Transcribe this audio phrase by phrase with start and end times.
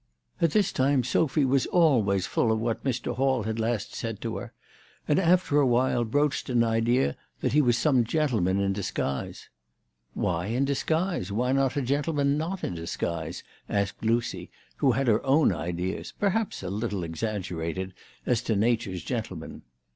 [0.41, 3.15] At this time Sophy was always full of what Mr.
[3.15, 4.51] Hall had last said to her;
[5.07, 6.93] and after awhile broached THE TELEGRAPH GIRL.
[6.95, 9.49] 279 an idea that he was some gentleman in disguise."
[10.15, 11.31] Why in disguise?
[11.31, 16.63] Why not a gentleman not in disguise?" asked Lucy, who had her own ideas, perhaps
[16.63, 17.93] a little exaggerated,
[18.25, 19.61] as to Nature's gentlemen.